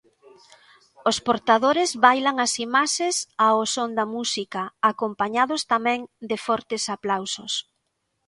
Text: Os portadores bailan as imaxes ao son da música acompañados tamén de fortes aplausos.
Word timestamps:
Os 1.09 1.17
portadores 1.27 1.89
bailan 2.05 2.35
as 2.45 2.53
imaxes 2.67 3.15
ao 3.47 3.59
son 3.75 3.89
da 3.97 4.05
música 4.15 4.61
acompañados 4.91 5.61
tamén 5.73 5.99
de 6.29 6.37
fortes 6.45 6.83
aplausos. 6.95 7.53